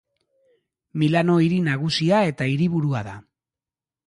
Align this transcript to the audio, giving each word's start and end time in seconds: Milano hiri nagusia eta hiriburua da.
Milano 1.03 1.35
hiri 1.47 1.59
nagusia 1.69 2.23
eta 2.31 2.49
hiriburua 2.55 3.05
da. 3.11 3.15